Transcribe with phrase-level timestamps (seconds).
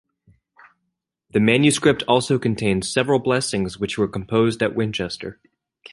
[1.29, 5.39] The manuscript also contains several blessings which were composed at Winchester.